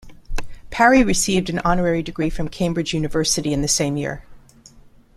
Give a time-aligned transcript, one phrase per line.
[0.71, 4.23] Parry received an honorary degree from Cambridge University in the same year.